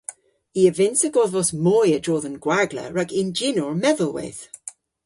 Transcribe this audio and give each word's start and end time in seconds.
I 0.59 0.61
a 0.69 0.71
vynnsa 0.77 1.09
godhvos 1.15 1.49
moy 1.65 1.89
a-dro 1.97 2.17
dhe'n 2.23 2.39
gwagla 2.45 2.85
rag 2.95 3.09
ynjynor 3.21 3.71
medhelweyth. 3.83 4.43